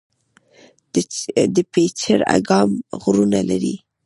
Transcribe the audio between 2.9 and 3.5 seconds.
غرونه